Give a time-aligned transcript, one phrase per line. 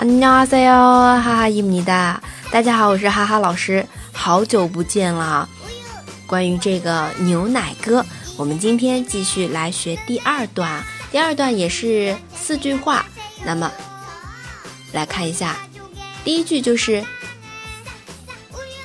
[0.00, 2.20] 안녕하세요，哈哈伊米哒，
[2.50, 5.48] 大家好，我是哈哈老师，好久不见了。
[6.26, 8.04] 关于这个牛奶歌，
[8.36, 13.06] 我们今天继续来学第二段，第二段也是四句话。
[13.44, 13.70] 那么
[14.92, 15.56] 来看一下，
[16.24, 17.04] 第一句就是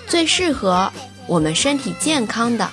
[0.08, 0.92] 最适合
[1.28, 2.70] 我们身体健康的，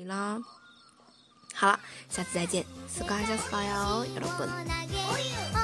[0.08, 0.40] 了。
[1.54, 5.57] 好了，下次再见，斯卡加斯巴哟，여러 분。